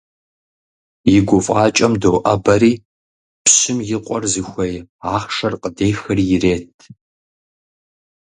[1.15, 2.73] И гуфӀакӀэм доӀэбэри,
[3.43, 4.75] пщым и къуэр зыхуей
[5.13, 6.75] ахъшэр къыдехри ирет.